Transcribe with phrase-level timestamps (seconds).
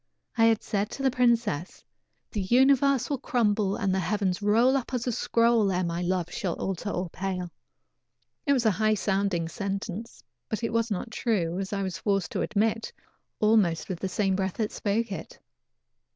[0.35, 1.83] I had said to the princess:
[2.31, 6.31] "The universe will crumble and the heavens roll up as a scroll ere my love
[6.31, 7.51] shall alter or pale."
[8.47, 12.31] It was a high sounding sentence, but it was not true, as I was forced
[12.31, 12.91] to admit,
[13.39, 15.37] almost with the same breath that spoke it.